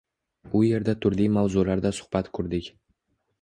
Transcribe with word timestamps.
U 0.59 0.61
yerda 0.67 0.95
turli 1.05 1.27
mavzularda 1.35 1.93
suhbat 1.99 2.33
qurdik. 2.39 2.73